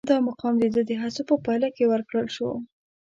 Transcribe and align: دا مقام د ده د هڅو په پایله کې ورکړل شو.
دا 0.13 0.17
مقام 0.27 0.53
د 0.59 0.63
ده 0.75 0.81
د 0.89 0.91
هڅو 1.01 1.21
په 1.29 1.35
پایله 1.45 1.69
کې 1.75 1.89
ورکړل 1.91 2.27
شو. 2.35 2.49